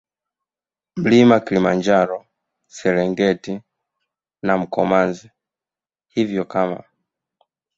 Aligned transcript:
Mlima 0.95 1.39
Kilimanjaro 1.39 2.25
Serengeti 2.67 3.61
na 4.41 4.57
Mkomazi 4.57 5.31
Hivyo 6.07 6.45
kama 6.45 6.83